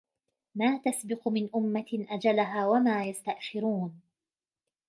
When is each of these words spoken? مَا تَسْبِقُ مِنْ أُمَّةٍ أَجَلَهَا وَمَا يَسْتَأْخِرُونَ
مَا 0.55 0.77
تَسْبِقُ 0.77 1.27
مِنْ 1.27 1.49
أُمَّةٍ 1.55 1.85
أَجَلَهَا 2.09 2.67
وَمَا 2.67 3.05
يَسْتَأْخِرُونَ 3.05 3.99